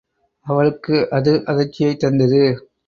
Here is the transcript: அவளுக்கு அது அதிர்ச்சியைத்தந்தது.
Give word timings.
அவளுக்கு 0.45 0.95
அது 1.11 1.33
அதிர்ச்சியைத்தந்தது. 1.47 2.43